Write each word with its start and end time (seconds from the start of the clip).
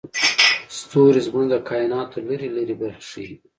ستوري 0.77 1.21
زموږ 1.27 1.45
د 1.49 1.55
کایناتو 1.69 2.17
لرې 2.27 2.49
لرې 2.57 2.75
برخې 2.81 3.03
ښيي. 3.09 3.33